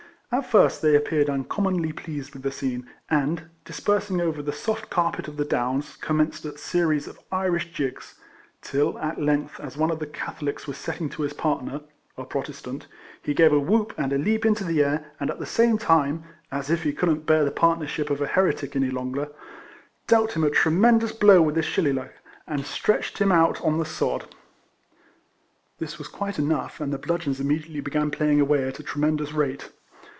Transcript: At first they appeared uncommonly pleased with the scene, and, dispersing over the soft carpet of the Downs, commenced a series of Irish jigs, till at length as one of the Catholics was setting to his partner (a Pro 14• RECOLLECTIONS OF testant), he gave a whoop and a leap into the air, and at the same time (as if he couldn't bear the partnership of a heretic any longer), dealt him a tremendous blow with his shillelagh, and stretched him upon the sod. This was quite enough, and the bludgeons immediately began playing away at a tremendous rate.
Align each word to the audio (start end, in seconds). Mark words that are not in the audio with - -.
At 0.33 0.45
first 0.49 0.81
they 0.81 0.95
appeared 0.95 1.29
uncommonly 1.29 1.91
pleased 1.91 2.31
with 2.33 2.43
the 2.43 2.53
scene, 2.53 2.87
and, 3.09 3.49
dispersing 3.65 4.21
over 4.21 4.41
the 4.41 4.53
soft 4.53 4.89
carpet 4.89 5.27
of 5.27 5.35
the 5.35 5.43
Downs, 5.43 5.97
commenced 5.97 6.45
a 6.45 6.57
series 6.57 7.05
of 7.05 7.19
Irish 7.33 7.73
jigs, 7.73 8.15
till 8.61 8.97
at 8.99 9.19
length 9.21 9.59
as 9.59 9.75
one 9.75 9.91
of 9.91 9.99
the 9.99 10.07
Catholics 10.07 10.67
was 10.67 10.77
setting 10.77 11.09
to 11.09 11.23
his 11.23 11.33
partner 11.33 11.81
(a 12.17 12.23
Pro 12.23 12.41
14• 12.41 12.43
RECOLLECTIONS 12.47 12.47
OF 12.47 12.63
testant), 12.79 12.87
he 13.21 13.33
gave 13.33 13.51
a 13.51 13.59
whoop 13.59 13.93
and 13.97 14.13
a 14.13 14.17
leap 14.17 14.45
into 14.45 14.63
the 14.63 14.81
air, 14.81 15.11
and 15.19 15.29
at 15.29 15.39
the 15.39 15.45
same 15.45 15.77
time 15.77 16.23
(as 16.49 16.69
if 16.69 16.83
he 16.83 16.93
couldn't 16.93 17.25
bear 17.25 17.43
the 17.43 17.51
partnership 17.51 18.09
of 18.09 18.21
a 18.21 18.27
heretic 18.27 18.73
any 18.73 18.89
longer), 18.89 19.27
dealt 20.07 20.37
him 20.37 20.45
a 20.45 20.49
tremendous 20.49 21.11
blow 21.11 21.41
with 21.41 21.57
his 21.57 21.65
shillelagh, 21.65 22.13
and 22.47 22.65
stretched 22.65 23.17
him 23.17 23.33
upon 23.33 23.79
the 23.79 23.83
sod. 23.85 24.33
This 25.79 25.97
was 25.97 26.07
quite 26.07 26.39
enough, 26.39 26.79
and 26.79 26.93
the 26.93 26.97
bludgeons 26.97 27.41
immediately 27.41 27.81
began 27.81 28.11
playing 28.11 28.39
away 28.39 28.63
at 28.65 28.79
a 28.79 28.83
tremendous 28.83 29.33
rate. 29.33 29.69